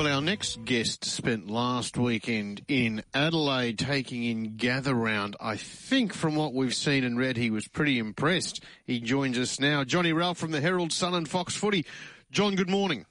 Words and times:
Well, 0.00 0.14
our 0.14 0.22
next 0.22 0.64
guest 0.64 1.04
spent 1.04 1.50
last 1.50 1.98
weekend 1.98 2.62
in 2.68 3.04
Adelaide 3.12 3.78
taking 3.78 4.24
in 4.24 4.56
Gather 4.56 4.94
Round. 4.94 5.36
I 5.38 5.56
think 5.56 6.14
from 6.14 6.36
what 6.36 6.54
we've 6.54 6.74
seen 6.74 7.04
and 7.04 7.18
read, 7.18 7.36
he 7.36 7.50
was 7.50 7.68
pretty 7.68 7.98
impressed. 7.98 8.64
He 8.86 8.98
joins 8.98 9.38
us 9.38 9.60
now. 9.60 9.84
Johnny 9.84 10.14
Ralph 10.14 10.38
from 10.38 10.52
the 10.52 10.62
Herald 10.62 10.90
Sun 10.90 11.12
and 11.12 11.28
Fox 11.28 11.54
Footy. 11.54 11.84
Jon, 12.30 12.54
good 12.54 12.70
morning. 12.70 13.04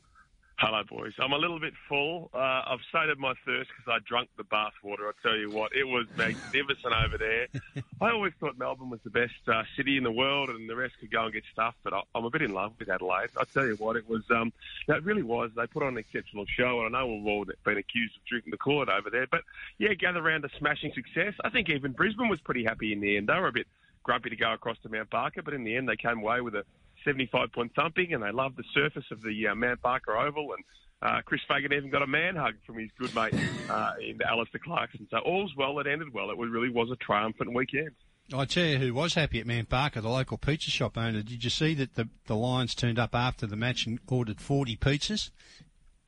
Hello, 0.60 0.84
boys. 0.84 1.14
I'm 1.20 1.32
a 1.32 1.38
little 1.38 1.58
bit 1.58 1.72
full. 1.88 2.30
Uh, 2.34 2.38
I've 2.68 2.82
sated 2.92 3.18
my 3.18 3.34
thirst 3.46 3.70
because 3.70 3.90
I 3.90 4.06
drunk 4.06 4.28
the 4.36 4.44
bathwater. 4.44 5.08
I 5.08 5.12
tell 5.24 5.38
you 5.38 5.50
what, 5.50 5.74
it 5.74 5.86
was 5.86 6.06
magnificent 6.18 6.94
over 6.94 7.18
there. 7.18 7.48
I 8.02 8.12
always 8.12 8.34
thought 8.42 8.58
Melbourne 8.58 8.90
was 8.90 9.00
the 9.06 9.10
best 9.10 9.36
uh, 9.48 9.64
city 9.78 9.96
in 9.96 10.04
the 10.04 10.12
world, 10.12 10.50
and 10.50 10.70
the 10.70 10.76
rest 10.76 10.96
could 11.00 11.12
go 11.12 11.24
and 11.24 11.34
get 11.34 11.44
stuff. 11.54 11.76
But 11.82 11.94
I, 11.94 12.02
am 12.14 12.26
a 12.26 12.30
bit 12.30 12.42
in 12.42 12.54
love 12.54 12.74
with 12.78 12.90
Adelaide. 12.90 13.30
I 13.40 13.46
tell 13.54 13.66
you 13.66 13.76
what, 13.76 13.96
it 13.96 14.10
was. 14.10 14.24
Um, 14.30 14.52
it 14.90 15.02
really 15.06 15.24
was. 15.24 15.50
They 15.56 15.66
put 15.66 15.82
on 15.82 15.94
an 15.94 15.98
exceptional 15.98 16.46
show, 16.46 16.86
and 16.86 16.94
I 16.94 17.00
know 17.00 17.08
we've 17.08 17.26
all 17.26 17.46
been 17.46 17.78
accused 17.78 18.18
of 18.18 18.26
drinking 18.26 18.52
the 18.52 18.58
Kool-Aid 18.58 18.90
over 18.90 19.10
there, 19.10 19.28
but 19.32 19.44
yeah, 19.78 19.94
Gather 19.94 20.22
Round 20.22 20.44
a 20.44 20.50
smashing 20.58 20.92
success. 20.92 21.36
I 21.42 21.52
think 21.52 21.70
even 21.70 21.94
Brisbane 21.94 22.28
was 22.28 22.42
pretty 22.42 22.66
happy 22.66 22.92
in 22.92 23.00
the 23.00 23.16
end. 23.16 23.30
They 23.30 23.40
were 23.40 23.48
a 23.48 23.54
bit 23.54 23.68
grumpy 24.04 24.30
to 24.30 24.36
go 24.36 24.52
across 24.52 24.78
to 24.84 24.90
Mount 24.90 25.10
Barker, 25.10 25.42
but 25.42 25.54
in 25.54 25.64
the 25.64 25.78
end, 25.78 25.88
they 25.88 25.96
came 25.96 26.20
away 26.20 26.42
with 26.42 26.56
a 26.56 26.66
75 27.04 27.52
point 27.52 27.74
thumping, 27.76 28.14
and 28.14 28.24
they 28.24 28.32
loved 28.32 28.58
the 28.58 28.64
surface 28.74 29.06
of 29.12 29.22
the 29.22 29.48
uh, 29.48 29.56
Mount 29.56 29.82
Barker 29.82 30.18
Oval 30.18 30.54
and 30.54 30.64
uh, 31.02 31.22
Chris 31.24 31.42
Fagan 31.48 31.72
even 31.74 31.90
got 31.90 32.02
a 32.02 32.08
man 32.08 32.36
hug 32.36 32.56
from 32.66 32.78
his 32.78 32.90
good 33.00 33.14
mate 33.16 33.34
uh, 33.70 33.94
in 34.02 34.22
Alastair 34.22 34.62
Clarkson. 34.64 35.08
So 35.10 35.18
all's 35.20 35.54
well. 35.56 35.80
It 35.80 35.88
ended 35.88 36.14
well. 36.14 36.30
It 36.32 36.38
really 36.38 36.70
was 36.70 36.90
a 36.92 36.98
triumphant 36.98 37.54
weekend. 37.54 37.92
I 38.34 38.46
tell 38.46 38.66
you 38.66 38.78
who 38.78 38.94
was 38.94 39.16
happy 39.16 39.40
at 39.40 39.48
Mount 39.48 39.70
Barker, 39.70 40.02
the 40.02 40.10
local 40.10 40.38
pizza 40.38 40.70
shop 40.70 40.98
owner. 40.98 41.24
Did 41.24 41.44
you 41.44 41.50
see 41.50 41.74
that 41.76 41.96
the, 41.96 42.10
the 42.28 42.36
Lions 42.36 42.76
turned 42.76 43.00
up 43.00 43.16
after 43.16 43.48
the 43.48 43.56
match 43.56 43.88
and 43.88 44.00
ordered 44.08 44.40
40 44.40 44.78
pizzas? 44.78 45.32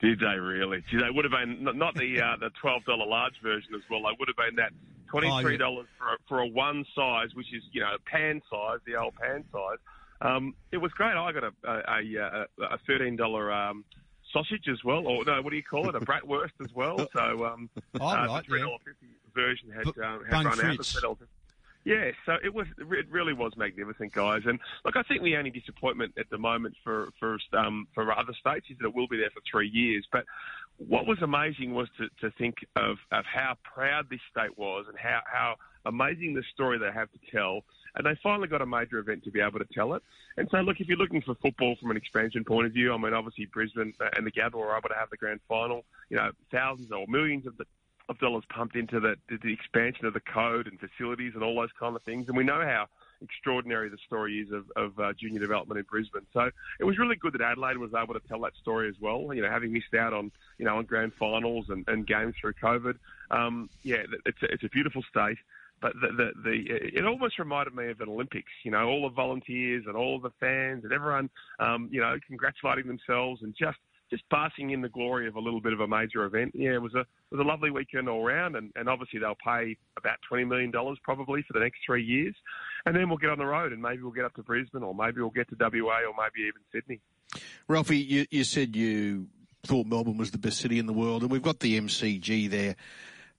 Did 0.00 0.20
they 0.20 0.38
really? 0.38 0.84
Gee, 0.90 0.98
they 0.98 1.10
would 1.10 1.24
have 1.24 1.32
been 1.32 1.64
not 1.78 1.94
the 1.94 2.20
uh, 2.20 2.36
the 2.40 2.50
twelve 2.60 2.84
dollar 2.84 3.06
large 3.06 3.34
version 3.40 3.72
as 3.76 3.82
well. 3.88 4.00
They 4.02 4.16
would 4.18 4.26
have 4.26 4.36
been 4.36 4.56
that 4.56 4.72
twenty 5.08 5.30
three 5.40 5.56
dollars 5.56 5.86
oh, 6.02 6.04
yeah. 6.04 6.16
for 6.26 6.40
a, 6.40 6.42
for 6.42 6.42
a 6.42 6.46
one 6.48 6.84
size, 6.92 7.28
which 7.34 7.46
is 7.54 7.62
you 7.70 7.82
know 7.82 7.94
pan 8.04 8.42
size, 8.50 8.80
the 8.84 8.96
old 8.96 9.14
pan 9.14 9.44
size. 9.52 9.78
Um, 10.22 10.54
it 10.70 10.78
was 10.78 10.92
great. 10.92 11.14
I 11.16 11.32
got 11.32 11.44
a 11.44 11.52
a, 11.64 12.16
a, 12.16 12.46
a 12.74 12.78
thirteen 12.86 13.16
dollar 13.16 13.52
um, 13.52 13.84
sausage 14.32 14.68
as 14.70 14.82
well, 14.84 15.06
or 15.06 15.24
no, 15.24 15.42
what 15.42 15.50
do 15.50 15.56
you 15.56 15.62
call 15.62 15.88
it? 15.88 15.94
A 15.94 16.00
bratwurst 16.00 16.52
as 16.62 16.72
well. 16.74 17.08
So 17.12 17.44
um, 17.44 17.68
oh, 18.00 18.06
uh, 18.06 18.26
right, 18.26 18.42
the 18.42 18.48
three 18.48 18.60
dollar 18.60 18.72
yeah. 18.86 18.92
fifty 18.92 19.06
version 19.34 19.70
had, 19.70 19.86
um, 20.04 20.24
had 20.24 20.44
run 20.44 20.56
Fritz. 20.56 21.04
out. 21.04 21.18
Yeah, 21.84 22.12
so 22.24 22.36
it 22.44 22.54
was 22.54 22.68
it 22.78 23.10
really 23.10 23.32
was 23.32 23.56
magnificent, 23.56 24.12
guys. 24.12 24.42
And 24.46 24.60
look, 24.84 24.96
I 24.96 25.02
think 25.02 25.22
the 25.22 25.36
only 25.36 25.50
disappointment 25.50 26.14
at 26.16 26.30
the 26.30 26.38
moment 26.38 26.76
for 26.84 27.08
for 27.18 27.38
um, 27.52 27.88
for 27.92 28.16
other 28.16 28.32
states 28.38 28.66
is 28.70 28.78
that 28.78 28.86
it 28.86 28.94
will 28.94 29.08
be 29.08 29.16
there 29.16 29.30
for 29.30 29.42
three 29.50 29.68
years. 29.68 30.06
But 30.12 30.24
what 30.78 31.06
was 31.06 31.18
amazing 31.22 31.74
was 31.74 31.88
to, 31.98 32.08
to 32.20 32.34
think 32.36 32.56
of, 32.76 32.96
of 33.10 33.24
how 33.24 33.56
proud 33.62 34.08
this 34.10 34.20
state 34.30 34.56
was 34.56 34.86
and 34.88 34.98
how, 34.98 35.20
how 35.26 35.56
amazing 35.84 36.34
the 36.34 36.42
story 36.52 36.78
they 36.78 36.92
have 36.92 37.10
to 37.12 37.18
tell 37.30 37.60
and 37.94 38.06
they 38.06 38.18
finally 38.22 38.48
got 38.48 38.62
a 38.62 38.66
major 38.66 38.98
event 38.98 39.24
to 39.24 39.30
be 39.30 39.40
able 39.40 39.58
to 39.58 39.66
tell 39.72 39.94
it. 39.94 40.02
And 40.36 40.48
so, 40.50 40.58
look, 40.58 40.80
if 40.80 40.88
you're 40.88 40.98
looking 40.98 41.22
for 41.22 41.34
football 41.36 41.76
from 41.80 41.90
an 41.90 41.96
expansion 41.96 42.44
point 42.44 42.66
of 42.66 42.72
view, 42.72 42.92
I 42.92 42.96
mean, 42.96 43.12
obviously 43.12 43.46
Brisbane 43.46 43.92
and 44.16 44.26
the 44.26 44.32
Gabba 44.32 44.54
were 44.54 44.76
able 44.76 44.88
to 44.88 44.94
have 44.94 45.10
the 45.10 45.16
grand 45.16 45.40
final. 45.48 45.84
You 46.08 46.16
know, 46.16 46.30
thousands 46.50 46.90
or 46.90 47.06
millions 47.06 47.46
of 47.46 47.56
the, 47.58 47.66
of 48.08 48.18
dollars 48.18 48.44
pumped 48.48 48.76
into 48.76 49.00
the, 49.00 49.16
the 49.28 49.52
expansion 49.52 50.06
of 50.06 50.14
the 50.14 50.20
code 50.20 50.66
and 50.66 50.78
facilities 50.80 51.32
and 51.34 51.42
all 51.42 51.54
those 51.54 51.72
kind 51.78 51.94
of 51.94 52.02
things. 52.02 52.28
And 52.28 52.36
we 52.36 52.44
know 52.44 52.62
how 52.62 52.86
extraordinary 53.22 53.88
the 53.88 53.98
story 54.06 54.40
is 54.40 54.50
of, 54.52 54.70
of 54.76 54.98
uh, 54.98 55.12
junior 55.12 55.40
development 55.40 55.78
in 55.78 55.86
Brisbane. 55.88 56.26
So 56.32 56.50
it 56.80 56.84
was 56.84 56.98
really 56.98 57.16
good 57.16 57.34
that 57.34 57.40
Adelaide 57.40 57.78
was 57.78 57.92
able 57.94 58.14
to 58.14 58.20
tell 58.28 58.40
that 58.40 58.54
story 58.60 58.88
as 58.88 58.96
well. 59.00 59.32
You 59.32 59.42
know, 59.42 59.50
having 59.50 59.72
missed 59.72 59.94
out 59.94 60.12
on 60.12 60.30
you 60.58 60.64
know 60.64 60.76
on 60.78 60.84
grand 60.84 61.12
finals 61.14 61.66
and, 61.68 61.86
and 61.88 62.06
games 62.06 62.34
through 62.40 62.54
COVID. 62.54 62.96
Um, 63.30 63.70
yeah, 63.82 64.02
it's 64.26 64.42
a, 64.42 64.52
it's 64.52 64.64
a 64.64 64.68
beautiful 64.68 65.02
state. 65.02 65.38
But 65.82 65.94
the, 66.00 66.08
the, 66.16 66.30
the, 66.44 66.98
it 66.98 67.04
almost 67.04 67.40
reminded 67.40 67.74
me 67.74 67.90
of 67.90 68.00
an 68.00 68.08
Olympics, 68.08 68.52
you 68.62 68.70
know, 68.70 68.86
all 68.86 69.02
the 69.02 69.14
volunteers 69.14 69.84
and 69.88 69.96
all 69.96 70.20
the 70.20 70.30
fans 70.38 70.84
and 70.84 70.92
everyone, 70.92 71.28
um, 71.58 71.88
you 71.90 72.00
know, 72.00 72.16
congratulating 72.28 72.86
themselves 72.86 73.42
and 73.42 73.52
just, 73.58 73.78
just 74.08 74.22
basking 74.30 74.70
in 74.70 74.80
the 74.80 74.88
glory 74.88 75.26
of 75.26 75.34
a 75.34 75.40
little 75.40 75.60
bit 75.60 75.72
of 75.72 75.80
a 75.80 75.88
major 75.88 76.24
event. 76.24 76.52
Yeah, 76.54 76.74
it 76.74 76.82
was 76.82 76.94
a, 76.94 77.00
it 77.00 77.32
was 77.32 77.40
a 77.40 77.48
lovely 77.48 77.72
weekend 77.72 78.08
all 78.08 78.22
round 78.22 78.54
and, 78.54 78.70
and 78.76 78.88
obviously 78.88 79.18
they'll 79.18 79.34
pay 79.44 79.76
about 79.98 80.18
$20 80.32 80.46
million 80.46 80.72
probably 81.02 81.42
for 81.42 81.52
the 81.52 81.60
next 81.60 81.80
three 81.84 82.04
years. 82.04 82.36
And 82.86 82.94
then 82.94 83.08
we'll 83.08 83.18
get 83.18 83.30
on 83.30 83.38
the 83.38 83.46
road 83.46 83.72
and 83.72 83.82
maybe 83.82 84.02
we'll 84.02 84.12
get 84.12 84.24
up 84.24 84.34
to 84.34 84.44
Brisbane 84.44 84.84
or 84.84 84.94
maybe 84.94 85.20
we'll 85.20 85.30
get 85.30 85.48
to 85.48 85.56
WA 85.58 85.98
or 86.06 86.14
maybe 86.16 86.46
even 86.46 86.62
Sydney. 86.72 87.00
Ralphie, 87.66 87.98
you, 87.98 88.26
you 88.30 88.44
said 88.44 88.76
you 88.76 89.26
thought 89.64 89.86
Melbourne 89.86 90.16
was 90.16 90.30
the 90.30 90.38
best 90.38 90.58
city 90.58 90.78
in 90.78 90.86
the 90.86 90.92
world 90.92 91.22
and 91.22 91.30
we've 91.30 91.42
got 91.42 91.58
the 91.58 91.80
MCG 91.80 92.48
there 92.50 92.76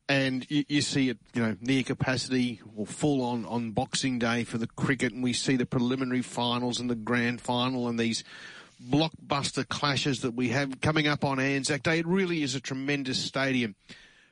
and 0.09 0.45
you, 0.49 0.63
you, 0.67 0.81
see 0.81 1.09
it, 1.09 1.17
you 1.33 1.41
know, 1.41 1.55
near 1.61 1.83
capacity 1.83 2.61
or 2.75 2.85
full 2.85 3.21
on 3.21 3.45
on 3.45 3.71
Boxing 3.71 4.19
Day 4.19 4.43
for 4.43 4.57
the 4.57 4.67
cricket, 4.67 5.13
and 5.13 5.23
we 5.23 5.33
see 5.33 5.55
the 5.55 5.65
preliminary 5.65 6.21
finals 6.21 6.79
and 6.79 6.89
the 6.89 6.95
grand 6.95 7.41
final 7.41 7.87
and 7.87 7.97
these 7.97 8.23
blockbuster 8.89 9.67
clashes 9.67 10.21
that 10.21 10.33
we 10.33 10.49
have 10.49 10.81
coming 10.81 11.07
up 11.07 11.23
on 11.23 11.39
Anzac 11.39 11.83
Day. 11.83 11.99
It 11.99 12.07
really 12.07 12.43
is 12.43 12.55
a 12.55 12.59
tremendous 12.59 13.19
stadium. 13.19 13.75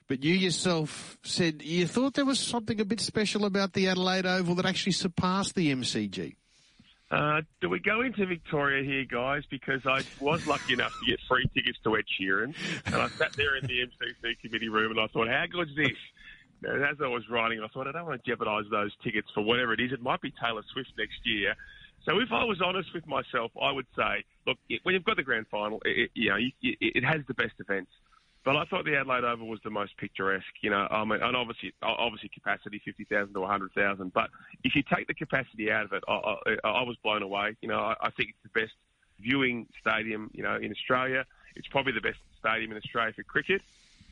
But 0.07 0.25
you 0.25 0.33
yourself 0.33 1.17
said 1.23 1.61
you 1.61 1.87
thought 1.87 2.15
there 2.15 2.25
was 2.25 2.39
something 2.39 2.81
a 2.81 2.85
bit 2.85 2.99
special 2.99 3.45
about 3.45 3.71
the 3.71 3.87
Adelaide 3.87 4.25
Oval 4.25 4.55
that 4.55 4.65
actually 4.65 4.91
surpassed 4.91 5.55
the 5.55 5.73
MCG. 5.73 6.35
Uh, 7.11 7.41
do 7.59 7.69
we 7.69 7.77
go 7.77 8.01
into 8.01 8.25
Victoria 8.25 8.83
here, 8.83 9.03
guys? 9.03 9.43
Because 9.49 9.85
I 9.85 10.01
was 10.21 10.47
lucky 10.47 10.73
enough 10.73 10.97
to 10.97 11.05
get 11.05 11.19
free 11.27 11.45
tickets 11.53 11.77
to 11.83 11.97
Ed 11.97 12.05
Sheeran, 12.07 12.55
and 12.85 12.95
I 12.95 13.09
sat 13.09 13.33
there 13.33 13.57
in 13.57 13.65
the 13.65 13.81
MCC 13.81 14.39
committee 14.39 14.69
room, 14.69 14.91
and 14.91 14.99
I 14.99 15.07
thought, 15.07 15.27
how 15.27 15.45
good's 15.51 15.75
this? 15.75 15.97
And 16.63 16.83
as 16.85 16.97
I 17.03 17.07
was 17.07 17.27
writing, 17.29 17.59
I 17.61 17.67
thought, 17.67 17.87
I 17.87 17.91
don't 17.91 18.05
want 18.05 18.23
to 18.23 18.29
jeopardise 18.29 18.63
those 18.71 18.91
tickets 19.03 19.27
for 19.33 19.41
whatever 19.41 19.73
it 19.73 19.81
is. 19.81 19.91
It 19.91 20.01
might 20.01 20.21
be 20.21 20.31
Taylor 20.41 20.63
Swift 20.71 20.91
next 20.97 21.19
year. 21.25 21.53
So 22.05 22.19
if 22.19 22.31
I 22.31 22.45
was 22.45 22.61
honest 22.61 22.93
with 22.93 23.05
myself, 23.07 23.51
I 23.61 23.71
would 23.71 23.87
say, 23.95 24.23
look, 24.47 24.57
when 24.83 24.95
you've 24.95 25.03
got 25.03 25.17
the 25.17 25.23
grand 25.23 25.47
final, 25.51 25.81
it, 25.83 26.11
you 26.13 26.29
know, 26.29 26.37
it, 26.37 26.53
it 26.61 27.03
has 27.03 27.21
the 27.27 27.33
best 27.33 27.53
events. 27.59 27.91
But 28.43 28.55
I 28.55 28.65
thought 28.65 28.85
the 28.85 28.95
Adelaide 28.95 29.23
Oval 29.23 29.47
was 29.47 29.59
the 29.63 29.69
most 29.69 29.95
picturesque. 29.97 30.45
You 30.61 30.71
know, 30.71 30.87
I 30.89 31.05
mean, 31.05 31.21
and 31.21 31.35
obviously, 31.35 31.73
obviously 31.83 32.29
capacity 32.29 32.81
fifty 32.83 33.03
thousand 33.03 33.33
to 33.35 33.45
hundred 33.45 33.71
thousand. 33.73 34.13
But 34.13 34.29
if 34.63 34.75
you 34.75 34.83
take 34.83 35.07
the 35.07 35.13
capacity 35.13 35.71
out 35.71 35.85
of 35.85 35.93
it, 35.93 36.03
I, 36.07 36.13
I, 36.13 36.67
I 36.67 36.81
was 36.83 36.97
blown 37.03 37.21
away. 37.21 37.55
You 37.61 37.69
know, 37.69 37.79
I, 37.79 37.95
I 38.01 38.09
think 38.09 38.29
it's 38.29 38.53
the 38.53 38.59
best 38.59 38.73
viewing 39.19 39.67
stadium. 39.79 40.31
You 40.33 40.41
know, 40.41 40.55
in 40.55 40.71
Australia, 40.71 41.25
it's 41.55 41.67
probably 41.67 41.93
the 41.93 42.01
best 42.01 42.17
stadium 42.39 42.71
in 42.71 42.77
Australia 42.77 43.13
for 43.13 43.23
cricket, 43.23 43.61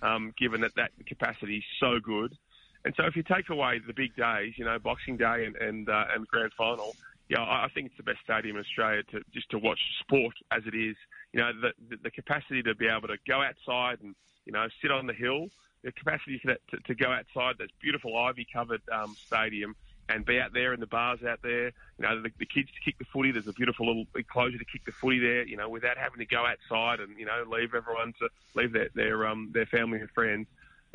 um, 0.03 0.34
given 0.38 0.61
that 0.61 0.75
that 0.75 0.91
capacity 1.07 1.57
is 1.57 1.63
so 1.79 2.00
good. 2.00 2.38
And 2.85 2.94
so, 2.96 3.06
if 3.06 3.16
you 3.16 3.23
take 3.23 3.50
away 3.50 3.79
the 3.79 3.94
big 3.94 4.16
days, 4.16 4.53
you 4.57 4.66
know, 4.66 4.78
Boxing 4.78 5.17
Day 5.17 5.46
and 5.46 5.56
and, 5.56 5.90
uh, 5.90 6.06
and 6.13 6.28
Grand 6.28 6.53
Final, 6.53 6.96
yeah, 7.29 7.41
I 7.41 7.67
think 7.73 7.88
it's 7.88 7.97
the 7.97 8.03
best 8.03 8.19
stadium 8.23 8.57
in 8.57 8.62
Australia 8.62 9.03
to 9.12 9.22
just 9.34 9.50
to 9.51 9.59
watch 9.59 9.79
sport 10.01 10.35
as 10.51 10.63
it 10.66 10.75
is 10.75 10.95
you 11.34 11.40
know, 11.40 11.51
the, 11.62 11.97
the 12.03 12.12
capacity 12.12 12.63
to 12.63 12.75
be 12.75 12.88
able 12.88 13.07
to 13.07 13.17
go 13.28 13.41
outside 13.41 14.00
and, 14.01 14.16
you 14.45 14.53
know, 14.53 14.67
sit 14.81 14.91
on 14.91 15.06
the 15.06 15.13
hill, 15.13 15.47
the 15.84 15.91
capacity 15.91 16.40
to, 16.45 16.57
to, 16.72 16.78
to 16.85 16.95
go 16.95 17.12
outside 17.12 17.56
this 17.59 17.69
beautiful 17.81 18.17
ivy 18.17 18.47
covered 18.51 18.81
um, 18.91 19.16
stadium 19.28 19.75
and 20.09 20.25
be 20.25 20.40
out 20.40 20.53
there 20.53 20.73
in 20.73 20.79
the 20.79 20.88
bars 20.88 21.19
out 21.28 21.40
there. 21.44 21.67
You 21.67 22.01
know, 22.01 22.22
the, 22.22 22.29
the 22.40 22.47
kids 22.47 22.69
to 22.69 22.81
kick 22.84 22.97
the 22.97 23.06
footy. 23.13 23.31
There's 23.31 23.47
a 23.47 23.53
beautiful 23.53 23.85
little 23.85 24.06
enclosure 24.16 24.57
to 24.57 24.66
kick 24.66 24.84
the 24.85 24.91
footy 25.00 25.19
there. 25.19 25.46
You 25.46 25.56
know, 25.56 25.69
without 25.69 25.97
having 25.97 26.17
to 26.17 26.25
go 26.25 26.46
outside 26.46 27.00
and 27.00 27.17
you 27.19 27.25
know 27.25 27.44
leave 27.47 27.75
everyone 27.75 28.13
to 28.19 28.29
leave 28.56 28.73
their 28.73 28.90
their 28.96 29.28
um 29.28 29.51
their 29.53 29.67
family 29.67 30.00
and 30.00 30.09
friends. 30.09 30.47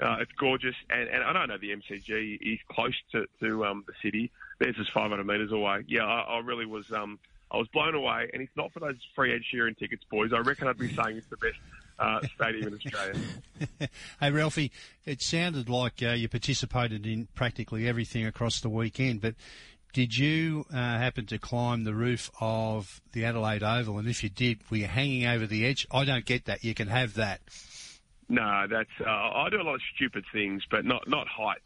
Uh, 0.02 0.16
it's 0.18 0.32
gorgeous, 0.32 0.74
and, 0.90 1.08
and 1.08 1.22
I 1.22 1.32
don't 1.32 1.46
know 1.46 1.56
the 1.56 1.70
MCG 1.70 2.38
is 2.40 2.58
close 2.68 2.96
to 3.12 3.26
to 3.38 3.64
um, 3.64 3.84
the 3.86 3.92
city. 4.02 4.32
There's 4.58 4.76
just 4.76 4.92
500 4.92 5.24
metres 5.26 5.52
away. 5.52 5.84
Yeah, 5.88 6.04
I, 6.04 6.36
I 6.36 6.38
really 6.40 6.66
was 6.66 6.90
um 6.92 7.18
I 7.50 7.56
was 7.56 7.68
blown 7.68 7.94
away, 7.94 8.28
and 8.32 8.42
if 8.42 8.48
not 8.56 8.72
for 8.72 8.80
those 8.80 8.96
free 9.14 9.32
Ed 9.32 9.42
Sheeran 9.52 9.78
tickets, 9.78 10.02
boys, 10.10 10.32
I 10.32 10.38
reckon 10.38 10.66
I'd 10.66 10.78
be 10.78 10.92
saying 10.92 11.18
it's 11.18 11.26
the 11.28 11.36
best 11.36 11.58
uh, 11.98 12.20
stadium 12.34 12.68
in 12.68 12.74
Australia. 12.74 13.14
hey, 14.20 14.30
Ralphie, 14.30 14.72
it 15.04 15.22
sounded 15.22 15.68
like 15.68 16.02
uh, 16.02 16.10
you 16.10 16.28
participated 16.28 17.06
in 17.06 17.28
practically 17.34 17.86
everything 17.86 18.26
across 18.26 18.60
the 18.60 18.68
weekend, 18.68 19.20
but 19.20 19.36
did 19.92 20.16
you 20.16 20.66
uh, 20.72 20.76
happen 20.76 21.26
to 21.26 21.38
climb 21.38 21.84
the 21.84 21.94
roof 21.94 22.28
of 22.40 23.00
the 23.12 23.24
Adelaide 23.24 23.62
Oval? 23.62 23.98
And 23.98 24.08
if 24.08 24.24
you 24.24 24.28
did, 24.28 24.58
were 24.68 24.78
you 24.78 24.86
hanging 24.86 25.24
over 25.24 25.46
the 25.46 25.64
edge? 25.64 25.86
I 25.92 26.04
don't 26.04 26.24
get 26.24 26.46
that. 26.46 26.64
You 26.64 26.74
can 26.74 26.88
have 26.88 27.14
that. 27.14 27.40
No, 28.28 28.66
that's 28.68 28.90
uh, 29.00 29.08
I 29.08 29.48
do 29.50 29.60
a 29.60 29.62
lot 29.62 29.76
of 29.76 29.82
stupid 29.94 30.24
things, 30.32 30.62
but 30.68 30.84
not 30.84 31.08
not 31.08 31.28
heights. 31.28 31.60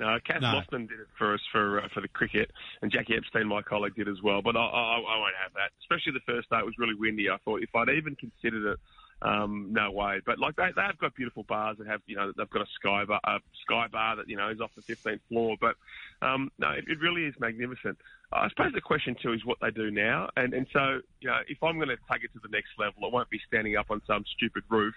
No, 0.00 0.18
Kath 0.26 0.40
no. 0.40 0.62
did 0.78 0.92
it 0.92 1.08
for 1.18 1.34
us 1.34 1.40
for 1.52 1.82
uh, 1.82 1.88
for 1.92 2.00
the 2.00 2.08
cricket, 2.08 2.50
and 2.80 2.90
Jackie 2.90 3.16
Epstein, 3.16 3.46
my 3.46 3.60
colleague, 3.60 3.94
did 3.94 4.08
as 4.08 4.22
well. 4.22 4.40
But 4.40 4.56
I, 4.56 4.60
I, 4.60 4.96
I 4.96 5.18
won't 5.18 5.34
have 5.42 5.52
that. 5.52 5.72
Especially 5.82 6.12
the 6.12 6.24
first 6.24 6.48
day, 6.48 6.56
it 6.56 6.64
was 6.64 6.72
really 6.78 6.94
windy. 6.94 7.28
I 7.28 7.36
thought 7.44 7.62
if 7.62 7.68
I'd 7.76 7.90
even 7.90 8.16
considered 8.16 8.72
it, 8.72 8.78
um, 9.20 9.68
no 9.72 9.90
way. 9.90 10.22
But 10.24 10.38
like 10.38 10.56
they 10.56 10.68
they've 10.74 10.96
got 10.98 11.14
beautiful 11.14 11.42
bars 11.42 11.76
that 11.76 11.86
have 11.86 12.00
you 12.06 12.16
know 12.16 12.32
they've 12.34 12.48
got 12.48 12.62
a 12.62 12.70
sky 12.80 13.04
bar, 13.04 13.20
a 13.24 13.40
sky 13.60 13.88
bar 13.92 14.16
that 14.16 14.26
you 14.26 14.38
know 14.38 14.48
is 14.48 14.62
off 14.62 14.70
the 14.74 14.80
15th 14.80 15.20
floor. 15.28 15.56
But 15.60 15.76
um, 16.22 16.50
no, 16.58 16.70
it, 16.70 16.84
it 16.88 16.98
really 16.98 17.26
is 17.26 17.34
magnificent. 17.38 17.98
I 18.32 18.48
suppose 18.48 18.72
the 18.72 18.80
question 18.80 19.16
too 19.22 19.34
is 19.34 19.44
what 19.44 19.58
they 19.60 19.70
do 19.70 19.90
now, 19.90 20.30
and 20.34 20.54
and 20.54 20.66
so 20.72 21.00
you 21.20 21.28
know 21.28 21.40
if 21.46 21.62
I'm 21.62 21.76
going 21.76 21.88
to 21.88 21.98
take 22.10 22.24
it 22.24 22.32
to 22.32 22.40
the 22.42 22.48
next 22.48 22.70
level, 22.78 23.06
it 23.06 23.12
won't 23.12 23.28
be 23.28 23.40
standing 23.46 23.76
up 23.76 23.90
on 23.90 24.00
some 24.06 24.24
stupid 24.34 24.62
roof 24.70 24.94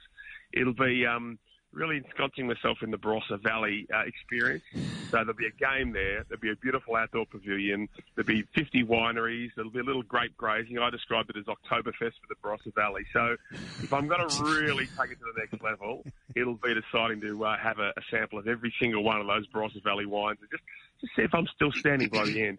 it'll 0.53 0.73
be 0.73 1.05
um, 1.05 1.37
really 1.73 1.97
ensconcing 1.97 2.47
myself 2.47 2.77
in 2.81 2.91
the 2.91 2.97
Barossa 2.97 3.41
Valley 3.41 3.87
uh, 3.93 4.01
experience. 4.05 4.63
So 5.09 5.17
there'll 5.17 5.33
be 5.33 5.47
a 5.47 5.77
game 5.77 5.91
there. 5.91 6.23
There'll 6.27 6.41
be 6.41 6.51
a 6.51 6.55
beautiful 6.55 6.95
outdoor 6.95 7.25
pavilion. 7.25 7.89
There'll 8.15 8.27
be 8.27 8.43
50 8.55 8.83
wineries. 8.85 9.49
There'll 9.55 9.71
be 9.71 9.79
a 9.79 9.83
little 9.83 10.03
grape 10.03 10.37
grazing. 10.37 10.77
I 10.77 10.89
describe 10.89 11.29
it 11.29 11.37
as 11.37 11.45
Oktoberfest 11.45 12.13
for 12.21 12.29
the 12.29 12.35
Barossa 12.43 12.73
Valley. 12.75 13.03
So 13.11 13.35
if 13.81 13.91
I'm 13.93 14.07
going 14.07 14.27
to 14.27 14.43
really 14.43 14.85
take 14.85 15.11
it 15.11 15.19
to 15.19 15.25
the 15.33 15.39
next 15.39 15.63
level, 15.63 16.05
it'll 16.35 16.55
be 16.55 16.73
deciding 16.73 17.21
to 17.21 17.45
uh, 17.45 17.57
have 17.57 17.79
a, 17.79 17.89
a, 17.89 18.01
sample 18.11 18.39
of 18.39 18.47
every 18.47 18.73
single 18.79 19.03
one 19.03 19.19
of 19.19 19.27
those 19.27 19.47
Barossa 19.47 19.83
Valley 19.83 20.05
wines 20.05 20.37
and 20.41 20.49
just, 20.51 20.63
just 21.01 21.15
see 21.15 21.23
if 21.23 21.33
I'm 21.33 21.47
still 21.55 21.71
standing 21.71 22.09
by 22.09 22.25
the 22.25 22.43
end. 22.43 22.57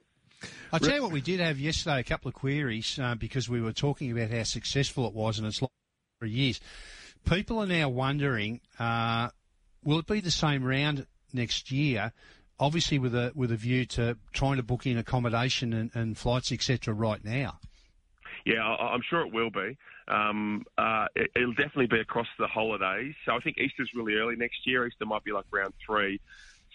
I'll 0.72 0.81
tell 0.81 0.96
you 0.96 1.02
what 1.02 1.12
we 1.12 1.20
did 1.20 1.40
have 1.40 1.58
yesterday, 1.58 2.00
a 2.00 2.05
couple 2.05 2.28
of 2.28 2.34
queries, 2.34 2.99
uh, 2.99 3.14
because 3.14 3.49
we 3.49 3.62
were 3.62 3.72
talking 3.72 4.10
about 4.10 4.31
how 4.31 4.43
successful 4.43 5.06
it 5.06 5.14
was 5.14 5.38
and 5.38 5.46
it's 5.46 5.62
like 5.62 5.70
for 6.19 6.26
years 6.26 6.60
people 7.24 7.58
are 7.60 7.66
now 7.66 7.88
wondering, 7.88 8.60
uh, 8.78 9.28
will 9.82 9.98
it 9.98 10.06
be 10.06 10.20
the 10.20 10.30
same 10.30 10.64
round 10.64 11.06
next 11.32 11.70
year? 11.70 12.12
Obviously, 12.60 12.98
with 12.98 13.14
a 13.14 13.32
with 13.34 13.50
a 13.50 13.56
view 13.56 13.84
to 13.86 14.16
trying 14.32 14.56
to 14.56 14.62
book 14.62 14.86
in 14.86 14.96
accommodation 14.96 15.72
and, 15.72 15.90
and 15.94 16.16
flights, 16.16 16.52
etc. 16.52 16.94
Right 16.94 17.24
now. 17.24 17.58
Yeah, 18.46 18.62
I'm 18.62 19.00
sure 19.08 19.26
it 19.26 19.32
will 19.32 19.50
be. 19.50 19.76
Um, 20.06 20.64
uh, 20.76 21.06
it, 21.16 21.30
will 21.34 21.54
definitely 21.54 21.86
be 21.86 22.00
across 22.00 22.26
the 22.38 22.46
holidays. 22.46 23.14
So 23.24 23.32
I 23.32 23.38
think 23.40 23.56
Easter's 23.58 23.90
really 23.94 24.14
early 24.14 24.36
next 24.36 24.66
year. 24.66 24.86
Easter 24.86 25.06
might 25.06 25.24
be 25.24 25.32
like 25.32 25.46
round 25.50 25.72
three. 25.84 26.20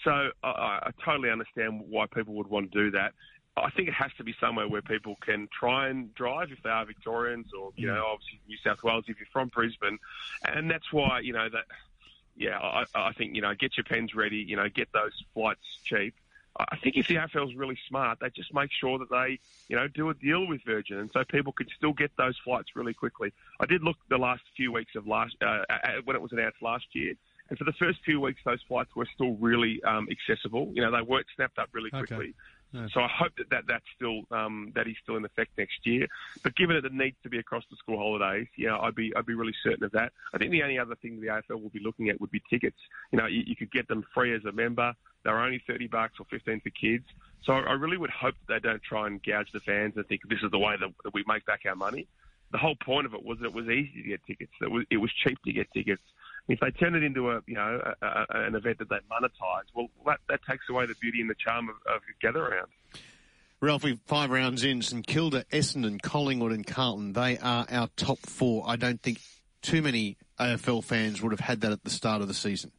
So 0.04 0.30
I, 0.44 0.80
I 0.84 0.92
totally 1.06 1.30
understand 1.30 1.84
why 1.88 2.08
people 2.08 2.34
would 2.36 2.48
want 2.48 2.72
to 2.72 2.84
do 2.86 2.92
that. 2.92 3.14
I 3.58 3.70
think 3.72 3.90
it 3.90 3.94
has 3.94 4.12
to 4.18 4.24
be 4.24 4.34
somewhere 4.40 4.68
where 4.68 4.82
people 4.82 5.18
can 5.22 5.50
try 5.52 5.90
and 5.90 6.14
drive 6.16 6.52
if 6.52 6.64
they 6.64 6.70
are 6.70 6.86
Victorians 6.86 7.48
or, 7.54 7.72
you 7.76 7.88
know, 7.88 7.94
mm. 7.96 8.14
obviously 8.14 8.40
New 8.48 8.58
South 8.64 8.84
Wales 8.84 9.06
if 9.08 9.18
you're 9.20 9.28
from 9.32 9.50
Brisbane. 9.50 10.00
And 10.46 10.70
that's 10.72 10.94
why, 10.94 11.20
you 11.20 11.34
know, 11.34 11.50
that, 11.50 11.66
yeah, 12.38 12.58
I, 12.58 12.86
I 12.96 13.12
think, 13.14 13.36
you 13.36 13.42
know, 13.42 13.54
get 13.54 13.76
your 13.76 13.84
pens 13.84 14.16
ready, 14.16 14.38
you 14.38 14.56
know, 14.56 14.70
get 14.70 14.90
those 14.94 15.12
flights 15.34 15.66
cheap. 15.84 16.16
I 16.58 16.76
think 16.78 16.98
if 16.98 17.08
the 17.08 17.16
AFL 17.16 17.50
is 17.50 17.56
really 17.56 17.78
smart, 17.88 18.20
they 18.20 18.30
just 18.32 18.54
make 18.54 18.72
sure 18.72 18.98
that 19.00 19.10
they, 19.10 19.40
you 19.70 19.78
know, 19.78 19.88
do 19.88 20.10
a 20.10 20.14
deal 20.14 20.46
with 20.46 20.62
Virgin, 20.66 20.98
and 20.98 21.10
so 21.14 21.24
people 21.24 21.54
can 21.54 21.68
still 21.78 21.94
get 21.94 22.12
those 22.18 22.38
flights 22.44 22.76
really 22.76 22.94
quickly. 22.94 23.32
I 23.62 23.66
did 23.66 23.82
look 23.82 23.96
the 24.10 24.18
last 24.18 24.42
few 24.58 24.72
weeks 24.74 24.96
of 24.96 25.08
last 25.08 25.36
uh, 25.42 25.64
when 26.04 26.18
it 26.18 26.22
was 26.22 26.34
announced 26.34 26.62
last 26.62 26.86
year, 26.94 27.14
and 27.50 27.58
for 27.58 27.64
the 27.64 27.74
first 27.74 28.00
few 28.04 28.20
weeks, 28.20 28.42
those 28.44 28.62
flights 28.68 28.94
were 28.96 29.08
still 29.14 29.36
really 29.36 29.82
um, 29.84 30.08
accessible. 30.12 30.72
You 30.74 30.82
know, 30.82 30.92
they 30.92 31.02
weren't 31.02 31.28
snapped 31.36 31.60
up 31.60 31.70
really 31.72 31.92
quickly. 31.92 32.18
Okay. 32.18 32.34
So 32.94 33.02
I 33.02 33.08
hope 33.08 33.32
that, 33.38 33.50
that 33.50 33.64
that's 33.68 33.86
still 33.96 34.22
um, 34.32 34.72
that 34.76 34.88
is 34.88 34.96
still 35.02 35.16
in 35.16 35.26
effect 35.26 35.52
next 35.58 35.86
year. 35.86 36.08
But 36.44 36.56
given 36.56 36.76
that 36.76 36.86
it 36.86 36.94
needs 36.94 37.18
to 37.24 37.30
be 37.30 37.40
across 37.40 37.64
the 37.70 37.76
school 37.78 37.98
holidays, 37.98 38.48
yeah, 38.58 38.78
I'd 38.78 38.94
be 38.94 39.12
I'd 39.16 39.26
be 39.26 39.34
really 39.34 39.56
certain 39.64 39.84
of 39.84 39.92
that. 39.94 40.12
I 40.34 40.38
think 40.38 40.52
the 40.52 40.62
only 40.62 40.78
other 40.78 40.96
thing 40.96 41.20
the 41.20 41.28
AFL 41.28 41.62
will 41.62 41.70
be 41.70 41.80
looking 41.80 42.10
at 42.10 42.22
would 42.22 42.30
be 42.30 42.44
tickets. 42.50 42.78
You 43.12 43.18
know, 43.18 43.26
you, 43.26 43.44
you 43.46 43.56
could 43.56 43.72
get 43.72 43.88
them 43.88 44.06
free 44.14 44.36
as 44.36 44.46
a 44.46 44.52
member. 44.52 44.94
They're 45.24 45.40
only 45.40 45.64
thirty 45.66 45.88
bucks 45.88 46.16
or 46.20 46.26
fifteen 46.30 46.62
for 46.62 46.70
kids. 46.70 47.06
So 47.44 47.54
I 47.54 47.74
really 47.74 47.98
would 47.98 48.12
hope 48.12 48.36
that 48.48 48.62
they 48.62 48.70
don't 48.70 48.84
try 48.84 49.08
and 49.08 49.22
gouge 49.24 49.52
the 49.52 49.62
fans 49.62 49.94
and 49.96 50.06
think 50.08 50.22
this 50.30 50.44
is 50.44 50.52
the 50.52 50.60
way 50.60 50.76
that, 50.80 50.90
that 51.04 51.14
we 51.14 51.24
make 51.28 51.46
back 51.46 51.62
our 51.66 51.76
money. 51.76 52.08
The 52.52 52.58
whole 52.58 52.76
point 52.76 53.06
of 53.06 53.14
it 53.14 53.24
was 53.24 53.40
that 53.40 53.46
it 53.46 53.54
was 53.54 53.68
easy 53.68 54.04
to 54.04 54.10
get 54.10 54.26
tickets. 54.26 54.52
That 54.60 54.86
it 54.92 54.98
was 54.98 55.12
cheap 55.24 55.42
to 55.44 55.54
get 55.54 55.72
tickets 55.72 56.02
if 56.50 56.60
they 56.60 56.72
turn 56.72 56.96
it 56.96 57.04
into 57.04 57.30
a 57.30 57.42
you 57.46 57.56
know 57.56 57.82
a, 58.02 58.06
a, 58.06 58.26
an 58.48 58.56
event 58.56 58.80
that 58.80 58.90
they 58.90 58.98
monetize, 59.10 59.64
well 59.74 59.88
that, 60.06 60.20
that 60.28 60.42
takes 60.50 60.68
away 60.70 60.86
the 60.86 60.96
beauty 60.96 61.22
and 61.22 61.30
the 61.30 61.36
charm 61.36 61.70
of, 61.70 61.76
of 61.94 62.02
Gather 62.22 62.44
Round. 62.44 62.68
Ralphie, 63.62 64.00
five 64.06 64.30
rounds 64.30 64.64
in, 64.64 64.82
St 64.82 65.06
Kilda, 65.06 65.44
Essendon, 65.52 66.02
Collingwood, 66.02 66.54
and 66.54 66.66
Carlton. 66.66 67.14
They 67.14 67.38
are 67.38 67.66
our 67.70 67.90
top 67.98 68.20
four. 68.20 68.64
I 68.66 68.78
don't 68.78 69.02
think 69.02 69.20
too 69.62 69.82
many 69.82 70.18
AFL 70.40 70.84
fans 70.84 71.22
would 71.22 71.34
have 71.34 71.42
had 71.42 71.62
that 71.62 71.74
at 71.74 71.84
the 71.84 71.90
start 71.90 72.22
of 72.22 72.30
the 72.30 72.34
season. 72.34 72.72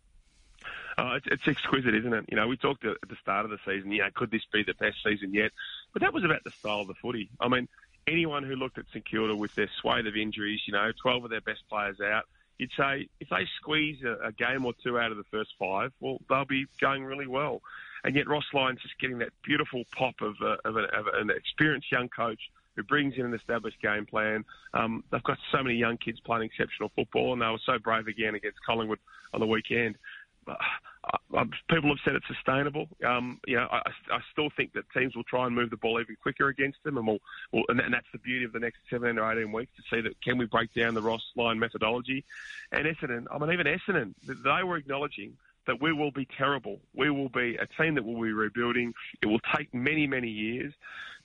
Oh, 0.96 1.12
it's, 1.12 1.26
it's 1.30 1.46
exquisite, 1.46 1.94
isn't 1.94 2.12
it? 2.12 2.24
You 2.30 2.36
know, 2.36 2.48
we 2.48 2.56
talked 2.56 2.84
at 2.86 2.96
the 3.06 3.16
start 3.20 3.44
of 3.44 3.50
the 3.50 3.58
season. 3.66 3.92
Yeah, 3.92 4.08
could 4.14 4.30
this 4.30 4.42
be 4.52 4.62
the 4.62 4.74
best 4.74 4.96
season 5.04 5.34
yet? 5.34 5.50
But 5.92 6.00
that 6.00 6.14
was 6.14 6.24
about 6.24 6.44
the 6.44 6.50
style 6.50 6.80
of 6.80 6.88
the 6.88 6.94
footy. 6.94 7.30
I 7.38 7.48
mean, 7.48 7.68
anyone 8.06 8.42
who 8.42 8.56
looked 8.56 8.78
at 8.78 8.86
St 8.90 9.04
Kilda 9.04 9.36
with 9.36 9.54
their 9.54 9.68
swathe 9.80 10.06
of 10.06 10.16
injuries, 10.16 10.60
you 10.66 10.72
know, 10.72 10.90
12 11.02 11.24
of 11.24 11.30
their 11.30 11.40
best 11.42 11.60
players 11.68 12.00
out, 12.00 12.24
you'd 12.60 12.70
say 12.76 13.08
if 13.20 13.28
they 13.30 13.46
squeeze 13.56 14.02
a, 14.04 14.28
a 14.28 14.32
game 14.32 14.66
or 14.66 14.74
two 14.84 14.98
out 14.98 15.10
of 15.10 15.16
the 15.16 15.24
first 15.30 15.50
five, 15.58 15.92
well, 15.98 16.18
they'll 16.28 16.44
be 16.44 16.66
going 16.80 17.04
really 17.04 17.26
well. 17.26 17.62
And 18.04 18.14
yet 18.14 18.28
Ross 18.28 18.44
Lyon's 18.52 18.82
just 18.82 18.98
getting 18.98 19.18
that 19.18 19.30
beautiful 19.42 19.84
pop 19.96 20.14
of, 20.20 20.34
uh, 20.42 20.56
of, 20.64 20.76
a, 20.76 20.84
of 20.96 21.06
an 21.14 21.30
experienced 21.30 21.90
young 21.90 22.08
coach 22.08 22.40
who 22.76 22.82
brings 22.82 23.16
in 23.16 23.24
an 23.24 23.34
established 23.34 23.80
game 23.80 24.06
plan. 24.06 24.44
Um, 24.74 25.04
they've 25.10 25.22
got 25.22 25.38
so 25.50 25.62
many 25.62 25.76
young 25.76 25.96
kids 25.96 26.20
playing 26.20 26.44
exceptional 26.44 26.90
football, 26.94 27.32
and 27.32 27.42
they 27.42 27.46
were 27.46 27.58
so 27.64 27.78
brave 27.78 28.06
again 28.06 28.34
against 28.34 28.58
Collingwood 28.64 28.98
on 29.32 29.40
the 29.40 29.46
weekend. 29.46 29.96
Uh, 31.02 31.38
uh, 31.38 31.44
people 31.70 31.88
have 31.88 31.98
said 32.04 32.14
it's 32.14 32.26
sustainable. 32.26 32.86
Um, 33.06 33.40
you 33.46 33.56
know, 33.56 33.66
I, 33.70 33.80
I, 34.12 34.20
still 34.32 34.50
think 34.54 34.74
that 34.74 34.84
teams 34.92 35.16
will 35.16 35.24
try 35.24 35.46
and 35.46 35.54
move 35.54 35.70
the 35.70 35.78
ball 35.78 35.98
even 35.98 36.14
quicker 36.20 36.48
against 36.48 36.82
them, 36.84 36.98
and 36.98 37.06
we'll, 37.06 37.20
we'll 37.52 37.64
and, 37.68 37.80
that's 37.92 38.06
the 38.12 38.18
beauty 38.18 38.44
of 38.44 38.52
the 38.52 38.58
next 38.58 38.80
17 38.90 39.18
or 39.18 39.32
18 39.32 39.50
weeks 39.50 39.72
to 39.76 39.82
see 39.90 40.02
that 40.02 40.20
can 40.20 40.36
we 40.36 40.44
break 40.44 40.74
down 40.74 40.92
the 40.94 41.00
Ross 41.00 41.22
Lyon 41.36 41.58
methodology. 41.58 42.24
And 42.70 42.86
Essendon, 42.86 43.24
I 43.30 43.38
mean, 43.38 43.50
even 43.50 43.66
Essendon, 43.66 44.14
they 44.26 44.62
were 44.62 44.76
acknowledging 44.76 45.38
that 45.66 45.80
we 45.80 45.92
will 45.92 46.10
be 46.10 46.26
terrible. 46.36 46.80
We 46.94 47.10
will 47.10 47.28
be 47.28 47.56
a 47.56 47.66
team 47.80 47.94
that 47.94 48.04
will 48.04 48.20
be 48.20 48.32
rebuilding. 48.32 48.92
It 49.22 49.26
will 49.26 49.40
take 49.56 49.72
many, 49.72 50.06
many 50.06 50.28
years. 50.28 50.74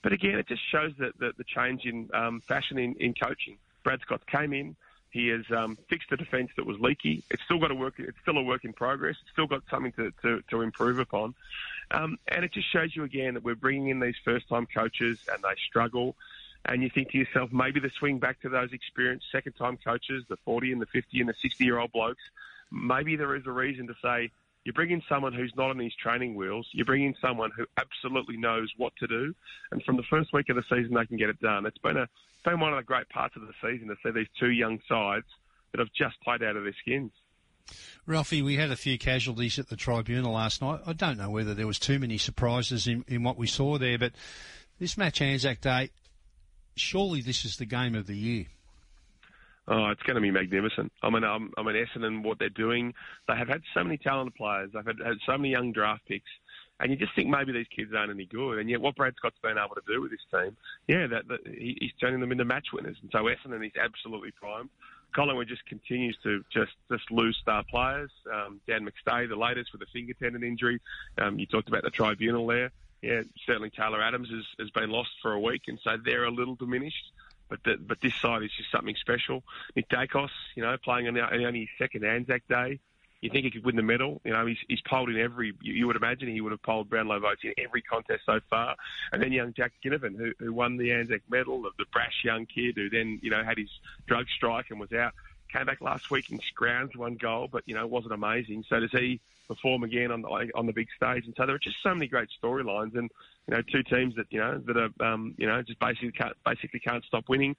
But 0.02 0.12
again, 0.12 0.38
it 0.38 0.46
just 0.46 0.62
shows 0.70 0.92
that, 0.98 1.18
that 1.18 1.36
the 1.36 1.44
change 1.44 1.84
in 1.84 2.08
um, 2.14 2.40
fashion 2.40 2.78
in, 2.78 2.94
in 2.94 3.12
coaching. 3.12 3.58
Brad 3.82 4.00
Scott 4.02 4.26
came 4.26 4.52
in. 4.52 4.76
He 5.16 5.28
has 5.28 5.50
um, 5.50 5.78
fixed 5.88 6.12
a 6.12 6.16
defence 6.18 6.50
that 6.58 6.66
was 6.66 6.78
leaky. 6.78 7.24
It's 7.30 7.42
still 7.44 7.58
got 7.58 7.68
to 7.68 7.74
work. 7.74 7.94
It's 7.96 8.18
still 8.20 8.36
a 8.36 8.42
work 8.42 8.66
in 8.66 8.74
progress. 8.74 9.16
It's 9.22 9.30
still 9.32 9.46
got 9.46 9.62
something 9.70 9.92
to, 9.92 10.12
to, 10.20 10.42
to 10.50 10.60
improve 10.60 10.98
upon. 10.98 11.34
Um, 11.90 12.18
and 12.28 12.44
it 12.44 12.52
just 12.52 12.70
shows 12.70 12.94
you 12.94 13.02
again 13.02 13.32
that 13.32 13.42
we're 13.42 13.54
bringing 13.54 13.88
in 13.88 13.98
these 13.98 14.16
first-time 14.26 14.66
coaches 14.66 15.18
and 15.32 15.42
they 15.42 15.54
struggle. 15.66 16.16
And 16.66 16.82
you 16.82 16.90
think 16.90 17.12
to 17.12 17.18
yourself, 17.18 17.50
maybe 17.50 17.80
the 17.80 17.88
swing 17.98 18.18
back 18.18 18.42
to 18.42 18.50
those 18.50 18.74
experienced 18.74 19.24
second-time 19.32 19.78
coaches, 19.82 20.22
the 20.28 20.36
40 20.44 20.72
and 20.72 20.82
the 20.82 20.86
50 20.86 21.20
and 21.20 21.30
the 21.30 21.34
60-year-old 21.34 21.92
blokes, 21.92 22.22
maybe 22.70 23.16
there 23.16 23.34
is 23.36 23.46
a 23.46 23.52
reason 23.52 23.86
to 23.86 23.94
say 24.02 24.30
you 24.66 24.72
bring 24.72 24.90
in 24.90 25.00
someone 25.08 25.32
who's 25.32 25.52
not 25.56 25.70
on 25.70 25.78
these 25.78 25.94
training 25.94 26.34
wheels. 26.34 26.66
You 26.72 26.84
bring 26.84 27.04
in 27.04 27.14
someone 27.20 27.52
who 27.56 27.66
absolutely 27.78 28.36
knows 28.36 28.68
what 28.76 28.92
to 28.96 29.06
do, 29.06 29.32
and 29.70 29.80
from 29.84 29.96
the 29.96 30.02
first 30.10 30.32
week 30.32 30.48
of 30.48 30.56
the 30.56 30.64
season, 30.64 30.92
they 30.92 31.06
can 31.06 31.16
get 31.16 31.28
it 31.28 31.40
done. 31.40 31.66
It's 31.66 31.78
been 31.78 31.96
a 31.96 32.08
been 32.44 32.58
one 32.58 32.72
of 32.72 32.76
the 32.76 32.82
great 32.82 33.08
parts 33.08 33.36
of 33.36 33.42
the 33.42 33.52
season 33.62 33.88
to 33.88 33.94
see 34.02 34.10
these 34.10 34.26
two 34.38 34.50
young 34.50 34.80
sides 34.88 35.26
that 35.70 35.78
have 35.78 35.92
just 35.96 36.20
played 36.20 36.42
out 36.42 36.56
of 36.56 36.64
their 36.64 36.74
skins. 36.80 37.12
Ralphie, 38.06 38.42
we 38.42 38.56
had 38.56 38.70
a 38.72 38.76
few 38.76 38.98
casualties 38.98 39.58
at 39.58 39.68
the 39.68 39.76
tribunal 39.76 40.32
last 40.32 40.60
night. 40.60 40.80
I 40.84 40.92
don't 40.92 41.18
know 41.18 41.30
whether 41.30 41.54
there 41.54 41.66
was 41.66 41.78
too 41.78 41.98
many 42.00 42.18
surprises 42.18 42.88
in, 42.88 43.04
in 43.06 43.22
what 43.22 43.36
we 43.36 43.46
saw 43.46 43.78
there, 43.78 43.98
but 43.98 44.12
this 44.78 44.96
match 44.96 45.20
Anzac 45.20 45.60
Day, 45.60 45.90
surely 46.76 47.20
this 47.20 47.44
is 47.44 47.56
the 47.56 47.66
game 47.66 47.94
of 47.94 48.06
the 48.06 48.16
year. 48.16 48.46
Oh, 49.68 49.88
it's 49.88 50.02
going 50.02 50.14
to 50.14 50.20
be 50.20 50.30
magnificent. 50.30 50.92
I 51.02 51.10
mean, 51.10 51.24
I'm, 51.24 51.52
I'm 51.58 51.66
an 51.66 51.74
Essendon, 51.74 52.22
what 52.22 52.38
they're 52.38 52.48
doing. 52.48 52.94
They 53.26 53.34
have 53.34 53.48
had 53.48 53.62
so 53.74 53.82
many 53.82 53.98
talented 53.98 54.36
players. 54.36 54.70
They've 54.72 54.86
had, 54.86 54.98
had 55.04 55.18
so 55.26 55.36
many 55.36 55.50
young 55.50 55.72
draft 55.72 56.06
picks. 56.06 56.30
And 56.78 56.90
you 56.90 56.96
just 56.96 57.14
think 57.16 57.28
maybe 57.28 57.52
these 57.52 57.66
kids 57.74 57.92
aren't 57.96 58.10
any 58.10 58.26
good. 58.26 58.58
And 58.58 58.68
yet 58.68 58.80
what 58.80 58.96
Brad 58.96 59.14
Scott's 59.16 59.38
been 59.42 59.56
able 59.58 59.74
to 59.74 59.82
do 59.86 60.02
with 60.02 60.10
this 60.10 60.20
team, 60.30 60.56
yeah, 60.86 61.06
that, 61.06 61.26
that 61.28 61.46
he, 61.46 61.76
he's 61.80 61.92
turning 62.00 62.20
them 62.20 62.32
into 62.32 62.44
match 62.44 62.66
winners. 62.72 62.96
And 63.00 63.10
so 63.10 63.24
Essendon 63.24 63.64
is 63.64 63.72
absolutely 63.82 64.30
primed. 64.32 64.68
Collingwood 65.14 65.48
just 65.48 65.64
continues 65.64 66.16
to 66.22 66.44
just 66.52 66.72
just 66.90 67.10
lose 67.10 67.38
star 67.40 67.64
players. 67.70 68.10
Um, 68.30 68.60
Dan 68.66 68.86
McStay, 68.86 69.28
the 69.28 69.36
latest 69.36 69.72
with 69.72 69.80
a 69.80 69.86
finger 69.86 70.12
tendon 70.12 70.42
injury. 70.42 70.80
Um, 71.16 71.38
you 71.38 71.46
talked 71.46 71.68
about 71.68 71.84
the 71.84 71.90
tribunal 71.90 72.46
there. 72.46 72.70
Yeah, 73.00 73.22
certainly 73.46 73.70
Taylor 73.70 74.02
Adams 74.02 74.28
has, 74.30 74.44
has 74.58 74.70
been 74.70 74.90
lost 74.90 75.10
for 75.22 75.32
a 75.32 75.40
week, 75.40 75.62
and 75.68 75.78
so 75.82 75.96
they're 76.04 76.24
a 76.24 76.30
little 76.30 76.54
diminished. 76.54 77.12
But 77.48 77.62
the, 77.64 77.76
but 77.76 78.00
this 78.00 78.14
side 78.16 78.42
is 78.42 78.50
just 78.56 78.70
something 78.70 78.96
special. 78.96 79.42
Nick 79.74 79.88
Daicos, 79.88 80.30
you 80.54 80.62
know, 80.62 80.76
playing 80.82 81.08
on 81.08 81.18
only 81.18 81.60
his 81.60 81.68
second 81.78 82.04
Anzac 82.04 82.42
Day. 82.48 82.80
You 83.22 83.30
think 83.30 83.44
he 83.44 83.50
could 83.50 83.64
win 83.64 83.76
the 83.76 83.82
medal? 83.82 84.20
You 84.24 84.32
know, 84.32 84.46
he's, 84.46 84.58
he's 84.68 84.80
polled 84.82 85.08
in 85.08 85.18
every. 85.18 85.54
You, 85.62 85.72
you 85.72 85.86
would 85.86 85.96
imagine 85.96 86.28
he 86.28 86.40
would 86.40 86.52
have 86.52 86.62
polled 86.62 86.90
Brownlow 86.90 87.20
votes 87.20 87.42
in 87.44 87.54
every 87.58 87.82
contest 87.82 88.22
so 88.26 88.40
far. 88.50 88.76
And 89.12 89.22
then 89.22 89.32
young 89.32 89.52
Jack 89.52 89.72
Ginnivan, 89.84 90.16
who, 90.16 90.32
who 90.38 90.52
won 90.52 90.76
the 90.76 90.92
Anzac 90.92 91.22
medal, 91.30 91.62
the, 91.62 91.70
the 91.78 91.86
brash 91.92 92.22
young 92.24 92.46
kid 92.46 92.76
who 92.76 92.90
then 92.90 93.18
you 93.22 93.30
know 93.30 93.42
had 93.42 93.58
his 93.58 93.70
drug 94.06 94.26
strike 94.28 94.70
and 94.70 94.78
was 94.78 94.92
out. 94.92 95.12
Came 95.52 95.64
back 95.64 95.80
last 95.80 96.10
week 96.10 96.30
and 96.30 96.40
scrounged 96.42 96.96
one 96.96 97.14
goal, 97.14 97.48
but 97.50 97.62
you 97.66 97.74
know 97.74 97.86
wasn't 97.86 98.12
amazing. 98.12 98.64
So 98.68 98.80
does 98.80 98.92
he 98.92 99.20
perform 99.48 99.84
again 99.84 100.10
on 100.10 100.22
the 100.22 100.28
on 100.54 100.66
the 100.66 100.72
big 100.72 100.88
stage? 100.96 101.24
And 101.24 101.34
so 101.36 101.46
there 101.46 101.54
are 101.54 101.60
just 101.60 101.76
so 101.82 101.94
many 101.94 102.06
great 102.06 102.28
storylines, 102.42 102.96
and 102.96 103.10
you 103.46 103.54
know 103.54 103.62
two 103.72 103.82
teams 103.82 104.14
that 104.16 104.26
you 104.30 104.40
know 104.40 104.62
that 104.66 104.76
are 104.76 105.06
um, 105.06 105.34
you 105.38 105.46
know 105.46 105.62
just 105.62 105.78
basically 105.80 106.12
can't, 106.12 106.36
basically 106.44 106.80
can't 106.80 107.04
stop 107.04 107.24
winning. 107.28 107.56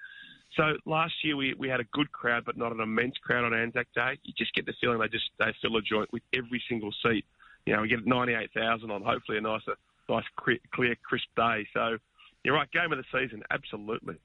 So 0.56 0.74
last 0.86 1.14
year 1.24 1.36
we, 1.36 1.54
we 1.56 1.68
had 1.68 1.80
a 1.80 1.86
good 1.92 2.12
crowd, 2.12 2.44
but 2.46 2.58
not 2.58 2.72
an 2.72 2.80
immense 2.80 3.18
crowd 3.18 3.44
on 3.44 3.54
Anzac 3.54 3.88
Day. 3.94 4.18
You 4.24 4.34
just 4.38 4.54
get 4.54 4.66
the 4.66 4.74
feeling 4.80 5.00
they 5.00 5.08
just 5.08 5.30
they 5.40 5.54
fill 5.62 5.76
a 5.78 5.82
joint 5.82 6.12
with 6.12 6.24
every 6.34 6.64
single 6.70 6.92
seat. 7.04 7.26
You 7.66 7.76
know, 7.76 7.82
we 7.82 7.90
get 7.90 8.06
ninety 8.06 8.34
eight 8.34 8.52
thousand 8.54 8.92
on 8.92 9.04
hopefully 9.04 9.38
a 9.38 9.42
nicer, 9.42 9.76
nice 10.10 10.24
clear, 10.38 10.96
crisp 11.04 11.28
day. 11.36 11.68
So 11.74 11.98
you're 12.44 12.56
right, 12.56 12.72
game 12.72 12.92
of 12.92 12.98
the 12.98 13.06
season, 13.12 13.44
absolutely. 13.52 14.16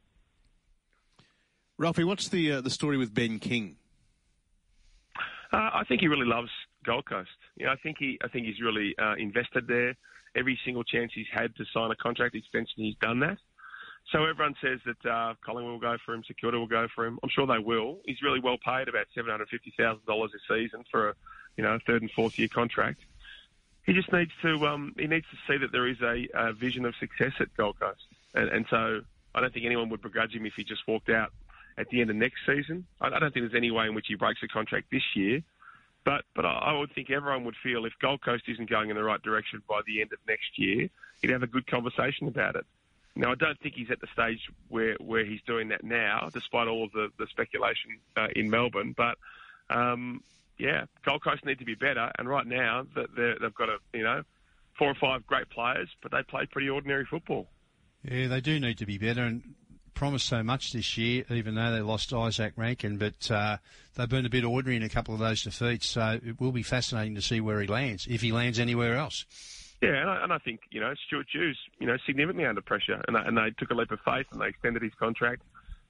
Ralphie, 1.78 2.04
what's 2.04 2.28
the 2.28 2.52
uh, 2.52 2.61
the 2.61 2.71
story 2.71 2.97
with 2.97 3.12
Ben 3.12 3.38
King? 3.38 3.76
Uh, 5.52 5.71
I 5.75 5.85
think 5.88 6.00
he 6.00 6.09
really 6.09 6.26
loves 6.26 6.50
Gold 6.85 7.04
Coast. 7.07 7.31
You 7.56 7.66
know, 7.66 7.73
I 7.73 7.76
think 7.76 7.99
he, 7.99 8.18
I 8.25 8.28
think 8.28 8.47
he's 8.47 8.61
really 8.61 8.94
uh, 8.99 9.14
invested 9.14 9.66
there. 9.66 9.94
Every 10.35 10.59
single 10.64 10.85
chance 10.85 11.12
he's 11.14 11.26
had 11.30 11.54
to 11.56 11.64
sign 11.75 11.90
a 11.90 11.97
contract 11.97 12.35
extension, 12.35 12.75
he's 12.76 12.97
done 12.97 13.21
that. 13.21 13.38
So 14.11 14.25
everyone 14.25 14.56
says 14.61 14.80
that 14.85 15.09
uh, 15.09 15.35
Collingwood 15.44 15.73
will 15.75 15.78
go 15.78 15.97
for 16.04 16.14
him, 16.14 16.25
Security 16.25 16.59
will 16.59 16.66
go 16.66 16.88
for 16.94 17.06
him. 17.06 17.18
I'm 17.23 17.28
sure 17.28 17.47
they 17.47 17.59
will. 17.59 18.00
He's 18.04 18.21
really 18.23 18.40
well 18.40 18.59
paid, 18.59 18.88
about 18.88 19.06
seven 19.14 19.30
hundred 19.30 19.49
fifty 19.49 19.73
thousand 19.76 20.04
dollars 20.06 20.32
a 20.35 20.54
season 20.54 20.85
for 20.90 21.11
a, 21.11 21.14
you 21.56 21.62
know, 21.62 21.78
third 21.87 22.02
and 22.02 22.11
fourth 22.11 22.38
year 22.38 22.49
contract. 22.49 23.00
He 23.85 23.92
just 23.92 24.12
needs 24.12 24.32
to, 24.42 24.66
um, 24.66 24.94
he 24.99 25.06
needs 25.06 25.26
to 25.30 25.37
see 25.47 25.59
that 25.59 25.73
there 25.73 25.87
is 25.87 26.00
a, 26.00 26.26
a 26.35 26.52
vision 26.52 26.85
of 26.85 26.97
success 26.97 27.32
at 27.38 27.54
Gold 27.56 27.78
Coast, 27.78 28.06
and, 28.35 28.49
and 28.49 28.66
so 28.71 29.02
I 29.35 29.40
don't 29.40 29.52
think 29.52 29.66
anyone 29.66 29.88
would 29.90 30.02
begrudge 30.02 30.35
him 30.35 30.47
if 30.47 30.54
he 30.54 30.64
just 30.64 30.87
walked 30.88 31.11
out 31.11 31.32
at 31.78 31.88
the 31.90 32.00
end 32.00 32.11
of 32.11 32.16
next 32.16 32.40
season. 32.47 32.87
I, 33.00 33.09
I 33.09 33.18
don't 33.18 33.32
think 33.32 33.44
there's 33.44 33.54
any 33.54 33.71
way 33.71 33.87
in 33.87 33.94
which 33.94 34.06
he 34.09 34.14
breaks 34.14 34.42
a 34.42 34.49
contract 34.49 34.87
this 34.90 35.04
year. 35.14 35.42
But 36.04 36.25
but 36.35 36.44
I 36.44 36.76
would 36.76 36.92
think 36.92 37.11
everyone 37.11 37.44
would 37.44 37.56
feel 37.62 37.85
if 37.85 37.92
Gold 38.00 38.23
Coast 38.23 38.44
isn't 38.49 38.68
going 38.68 38.90
in 38.90 38.97
the 38.97 39.04
right 39.04 39.23
direction 39.23 39.62
by 39.68 39.80
the 39.87 40.00
end 40.00 40.12
of 40.12 40.18
next 40.26 40.59
year, 40.59 40.88
he'd 41.21 41.30
have 41.30 41.42
a 41.42 41.47
good 41.47 41.66
conversation 41.66 42.26
about 42.26 42.56
it. 42.56 42.66
Now, 43.14 43.32
I 43.32 43.35
don't 43.35 43.59
think 43.61 43.75
he's 43.75 43.90
at 43.90 44.00
the 44.00 44.06
stage 44.06 44.40
where, 44.68 44.94
where 44.94 45.25
he's 45.25 45.42
doing 45.47 45.68
that 45.68 45.85
now, 45.85 46.30
despite 46.32 46.66
all 46.66 46.85
of 46.85 46.92
the, 46.92 47.09
the 47.18 47.26
speculation 47.26 47.99
uh, 48.16 48.28
in 48.35 48.49
Melbourne. 48.49 48.94
But, 48.97 49.18
um, 49.68 50.23
yeah, 50.59 50.87
Gold 51.04 51.23
Coast 51.23 51.44
need 51.44 51.59
to 51.59 51.66
be 51.66 51.75
better. 51.75 52.11
And 52.18 52.26
right 52.28 52.47
now, 52.47 52.87
they've 52.94 53.54
got 53.54 53.68
a, 53.68 53.78
you 53.92 54.02
know, 54.02 54.23
four 54.78 54.88
or 54.88 54.94
five 54.94 55.26
great 55.26 55.50
players, 55.50 55.90
but 56.02 56.11
they 56.11 56.23
play 56.23 56.47
pretty 56.47 56.71
ordinary 56.71 57.04
football. 57.04 57.49
Yeah, 58.02 58.28
they 58.28 58.40
do 58.40 58.59
need 58.59 58.78
to 58.78 58.87
be 58.87 58.97
better 58.97 59.23
and 59.25 59.42
promised 60.02 60.26
so 60.26 60.42
much 60.42 60.73
this 60.73 60.99
year, 60.99 61.25
even 61.30 61.54
though 61.54 61.71
they 61.71 61.80
lost 61.80 62.11
Izak 62.11 62.54
Rankine, 62.56 62.97
but 62.97 63.30
uh, 63.30 63.59
they've 63.94 64.09
been 64.09 64.26
a 64.26 64.28
bit 64.28 64.42
ordinary 64.42 64.76
in 64.76 64.82
a 64.82 64.88
couple 64.88 65.14
of 65.14 65.21
those 65.21 65.44
defeats. 65.44 65.87
So 65.87 66.18
it 66.26 66.40
will 66.40 66.50
be 66.50 66.64
fascinating 66.64 67.14
to 67.14 67.23
see 67.23 67.40
where 67.40 67.61
he 67.61 67.68
lands, 67.68 68.09
if 68.11 68.21
he 68.21 68.32
lands 68.32 68.59
anywhere 68.59 68.97
else. 68.97 69.25
Yeah, 69.80 69.94
and 69.94 70.11
I, 70.11 70.25
and 70.25 70.32
I 70.32 70.38
think 70.38 70.62
you 70.73 70.80
know 70.80 70.92
Stuart 71.06 71.28
Dew's, 71.32 71.56
you 71.78 71.87
know, 71.87 71.97
significantly 72.04 72.47
under 72.47 72.62
pressure, 72.62 73.00
and 73.06 73.14
they, 73.14 73.21
and 73.21 73.38
they 73.38 73.50
took 73.56 73.71
a 73.71 73.75
leap 73.75 73.92
of 73.92 74.00
faith 74.04 74.26
and 74.32 74.40
they 74.40 74.49
extended 74.49 74.82
his 74.82 74.90
contract. 74.99 75.42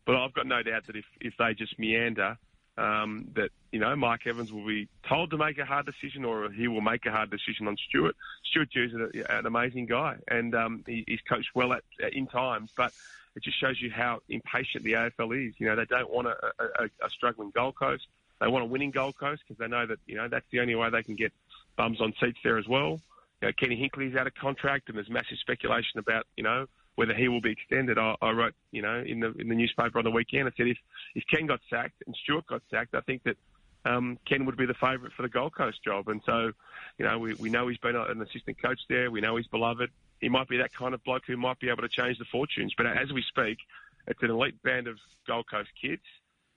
But 0.05 0.17
I've 0.17 0.35
got 0.35 0.47
no 0.47 0.63
doubt 0.63 0.89
that 0.89 0.97
if 0.97 1.07
if 1.23 1.33
they 1.39 1.55
just 1.55 1.79
meander, 1.79 2.37
um, 2.79 3.29
that 3.35 3.51
you 3.71 3.79
know 3.79 3.95
Mike 3.97 4.27
Evans 4.27 4.53
will 4.53 4.67
be 4.67 4.89
told 5.09 5.31
to 5.31 5.37
make 5.37 5.59
a 5.59 5.65
hard 5.65 5.87
decision, 5.87 6.25
or 6.25 6.51
he 6.51 6.69
will 6.69 6.81
make 6.81 7.05
a 7.07 7.11
hard 7.11 7.31
decision 7.31 7.69
on 7.69 7.77
Stuart. 7.89 8.17
Stuart 8.45 8.71
Dews 8.71 8.93
is 8.93 9.25
an 9.29 9.47
amazing 9.47 9.87
guy, 9.87 10.17
and 10.29 10.55
um, 10.55 10.85
he, 10.87 11.05
he's 11.07 11.21
coached 11.29 11.51
well 11.55 11.73
at 11.73 11.83
in 12.13 12.27
times, 12.27 12.71
but 12.77 12.93
it 13.35 13.43
just 13.43 13.59
shows 13.59 13.81
you 13.81 13.91
how 13.91 14.21
impatient 14.29 14.85
the 14.85 14.93
AFL 14.93 15.49
is. 15.49 15.55
You 15.59 15.67
know, 15.67 15.77
they 15.77 15.85
don't 15.85 16.11
want 16.11 16.29
a, 16.29 16.53
a, 16.59 16.85
a 17.03 17.11
struggling 17.11 17.51
Gold 17.51 17.77
Coast. 17.77 18.07
They 18.41 18.49
want 18.49 18.65
a 18.65 18.67
winning 18.67 18.91
Gold 18.91 19.17
Coast 19.17 19.43
because 19.47 19.59
they 19.59 19.69
know 19.69 19.87
that 19.87 19.99
you 20.07 20.17
know 20.17 20.29
that's 20.29 20.47
the 20.51 20.61
only 20.61 20.75
way 20.75 20.91
they 20.91 21.03
can 21.03 21.15
get 21.15 21.33
bums 21.77 22.01
on 22.01 22.15
seats 22.21 22.39
there 22.43 22.59
as 22.59 22.69
well. 22.69 23.01
You 23.41 23.49
know, 23.49 23.53
Kenny 23.53 23.77
Hinkley's 23.77 24.17
out 24.17 24.27
of 24.27 24.35
contract, 24.35 24.89
and 24.89 24.97
there's 24.97 25.11
massive 25.11 25.39
speculation 25.39 25.99
about 25.99 26.27
you 26.37 26.43
know 26.43 26.67
whether 26.97 27.15
he 27.15 27.29
will 27.29 27.41
be 27.41 27.51
extended. 27.53 27.99
I, 27.99 28.15
I 28.21 28.31
wrote 28.33 28.55
you 28.71 28.83
know 28.83 29.03
in 29.07 29.21
the 29.21 29.33
in 29.33 29.49
the 29.49 29.55
newspaper 29.55 29.99
on 29.99 30.05
the 30.05 30.11
weekend. 30.11 30.49
I 30.49 30.53
said 30.57 30.69
if 30.69 30.79
if 31.15 31.25
Ken 31.31 31.47
got 31.47 31.61
sacked 31.71 32.03
and 32.07 32.15
Stuart 32.23 32.47
got 32.47 32.63
sacked, 32.71 32.95
I 32.95 33.01
think 33.01 33.23
that 33.25 33.37
um, 33.85 34.19
Ken 34.27 34.45
would 34.47 34.57
be 34.57 34.67
the 34.67 34.75
favourite 34.75 35.13
for 35.17 35.23
the 35.23 35.29
Gold 35.29 35.55
Coast 35.55 35.83
job. 35.83 36.09
And 36.09 36.21
so, 36.25 36.53
you 36.99 37.05
know, 37.05 37.19
we, 37.19 37.35
we 37.35 37.51
know 37.51 37.67
he's 37.69 37.79
been 37.79 37.97
an 37.97 38.23
assistant 38.23 38.61
coach 38.63 38.81
there. 38.89 39.11
We 39.11 39.21
know 39.21 39.37
he's 39.37 39.49
beloved. 39.49 39.91
He 40.21 40.29
might 40.29 40.49
be 40.49 40.59
that 40.59 40.73
kind 40.73 40.95
of 40.95 41.03
bloke 41.03 41.25
who 41.27 41.37
might 41.37 41.59
be 41.59 41.69
able 41.69 41.83
to 41.83 41.89
change 41.89 42.19
the 42.19 42.25
fortunes. 42.27 42.73
But 42.77 42.87
as 42.87 43.13
we 43.13 43.23
speak, 43.23 43.59
it's 44.07 44.23
an 44.23 44.31
elite 44.31 44.63
band 44.63 44.87
of 44.87 44.99
Gold 45.27 45.47
Coast 45.51 45.71
kids. 45.81 46.03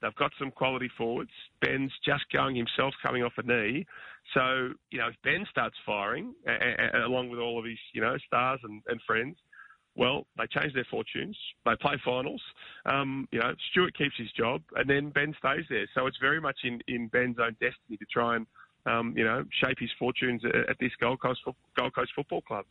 They've 0.02 0.14
got 0.16 0.34
some 0.38 0.52
quality 0.52 0.90
forwards. 0.96 1.32
Ben's 1.62 1.92
just 2.06 2.30
going 2.32 2.56
himself, 2.56 2.94
coming 3.02 3.24
off 3.24 3.34
a 3.38 3.44
knee. 3.44 3.88
So, 4.34 4.74
you 4.92 5.00
know, 5.00 5.08
if 5.08 5.16
Ben 5.24 5.48
starts 5.50 5.78
firing, 5.84 6.36
a- 6.46 6.96
a- 6.96 7.08
along 7.08 7.30
with 7.30 7.40
all 7.40 7.58
of 7.58 7.66
his, 7.66 7.80
you 7.94 8.02
know, 8.02 8.18
stars 8.20 8.60
and, 8.64 8.84
and 8.88 9.02
friends, 9.02 9.38
well, 9.96 10.26
they 10.38 10.46
change 10.48 10.74
their 10.74 10.86
fortunes. 10.90 11.38
They 11.66 11.76
play 11.80 11.96
finals. 12.04 12.42
Um, 12.86 13.28
you 13.32 13.40
know, 13.40 13.54
Stuart 13.72 13.98
keeps 13.98 14.16
his 14.18 14.32
job, 14.32 14.62
and 14.76 14.90
then 14.90 15.10
Ben 15.10 15.34
stays 15.40 15.66
there. 15.70 15.88
So 15.96 16.06
it's 16.08 16.18
very 16.20 16.42
much 16.42 16.58
in, 16.64 16.82
in 16.88 17.08
Ben's 17.08 17.38
own 17.40 17.56
destiny 17.62 17.98
to 17.98 18.06
try 18.12 18.36
and, 18.36 18.48
um, 18.86 19.14
you 19.16 19.24
know, 19.24 19.46
shape 19.64 19.78
his 19.80 19.92
fortunes 19.98 20.44
at, 20.46 20.70
at 20.70 20.78
this 20.80 20.92
Gold 21.00 21.22
Coast 21.22 21.42
Gold 21.78 21.96
Coast 21.96 22.12
Football 22.16 22.42
Club. 22.42 22.66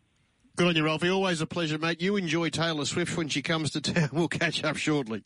Good 0.57 0.69
on 0.69 0.77
you, 0.77 0.85
Ralphie. 0.85 1.11
Always 1.11 1.41
a 1.41 1.47
pleasure, 1.47 1.79
mate. 1.79 2.01
You 2.01 2.17
enjoy 2.17 2.51
Taylor 2.51 2.85
Swift 2.85 3.17
when 3.17 3.29
she 3.29 3.43
comes 3.43 3.71
to 3.73 3.81
town. 3.81 4.11
We'll 4.13 4.29
catch 4.29 4.63
up 4.63 4.77
shortly. 4.77 5.25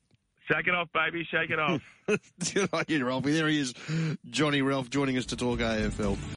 Shake 0.51 0.67
it 0.67 0.75
off, 0.75 0.89
baby. 0.95 1.27
Shake 1.31 1.51
it 1.51 1.59
off. 1.59 1.83
Good 2.55 2.71
on 2.73 2.85
you, 2.89 3.05
Ralphie. 3.05 3.33
There 3.33 3.49
he 3.49 3.61
is, 3.61 3.75
Johnny 4.31 4.63
Ralph, 4.63 4.89
joining 4.89 5.19
us 5.19 5.27
to 5.27 5.37
talk 5.37 5.59
AFL. 5.59 6.17